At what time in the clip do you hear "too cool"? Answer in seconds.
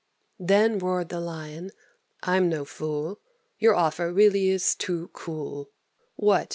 4.73-5.69